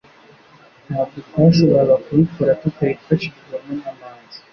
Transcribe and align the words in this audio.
Ntabwo 0.87 1.17
twashoboraga 1.27 1.95
kubikora 2.05 2.57
tutabifashijwemo 2.61 3.73
na 3.81 3.91
Manzi. 3.99 4.39